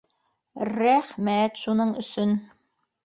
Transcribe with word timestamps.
Р-рәхмәт 0.65 1.61
шуның 1.65 1.93
өсөн 2.05 2.37